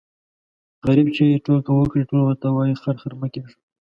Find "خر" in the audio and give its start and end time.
2.81-2.95, 3.01-3.13